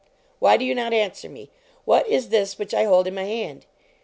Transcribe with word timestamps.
Why 0.39 0.57
do 0.57 0.65
you 0.65 0.73
not 0.73 0.93
answer 0.95 1.29
me? 1.29 1.51
What 1.85 2.07
is 2.07 2.29
this 2.29 2.57
which 2.57 2.73
I 2.73 2.85
hold 2.85 3.05
in 3.05 3.13
my 3.13 3.25
hand?" 3.25 3.67